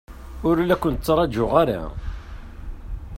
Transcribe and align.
Ur 0.47 0.55
la 0.61 0.75
ken-ttṛajuɣ 0.81 1.51
ara. 1.61 1.81